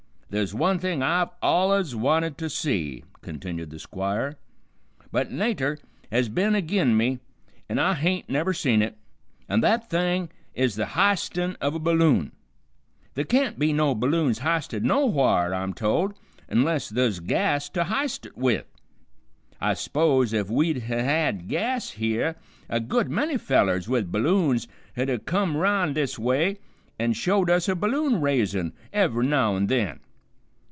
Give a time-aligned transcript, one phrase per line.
[0.33, 4.37] Thuz one thing I've alluz wanted to see," continued the Squire,
[5.11, 5.77] "but natur'
[6.09, 7.19] has ben agin me
[7.67, 8.95] an' I hain't never seen it,
[9.49, 12.31] an' that thing is the h'istin' of a balloon.
[13.17, 16.13] Th' can't be no balloons h'isted nowhar, I'm told,
[16.49, 18.67] 'nless thuz gas to h'ist it with.
[19.59, 22.37] I s'pose if we'd ha' had gas here,
[22.69, 26.57] a good many fellers with balloons 'd ha' kim 'round this way
[26.97, 29.99] an' showed us a balloon raisin' ev'ry now an' then.